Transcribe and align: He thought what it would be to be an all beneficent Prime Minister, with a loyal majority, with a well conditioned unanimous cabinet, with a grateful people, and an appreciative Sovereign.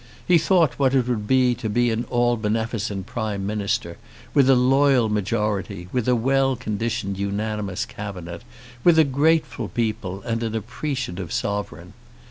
He 0.27 0.39
thought 0.39 0.79
what 0.79 0.95
it 0.95 1.07
would 1.07 1.27
be 1.27 1.53
to 1.53 1.69
be 1.69 1.91
an 1.91 2.05
all 2.09 2.35
beneficent 2.35 3.05
Prime 3.05 3.45
Minister, 3.45 3.97
with 4.33 4.49
a 4.49 4.55
loyal 4.55 5.09
majority, 5.09 5.89
with 5.91 6.07
a 6.07 6.15
well 6.15 6.55
conditioned 6.55 7.19
unanimous 7.19 7.85
cabinet, 7.85 8.41
with 8.83 8.97
a 8.97 9.03
grateful 9.03 9.67
people, 9.67 10.23
and 10.23 10.41
an 10.41 10.55
appreciative 10.55 11.31
Sovereign. 11.31 11.93